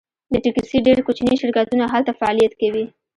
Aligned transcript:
د 0.31 0.33
ټکسي 0.43 0.77
ډیر 0.87 0.97
کوچني 1.05 1.35
شرکتونه 1.41 1.83
هلته 1.93 2.11
فعالیت 2.19 2.53
کوي 2.61 2.85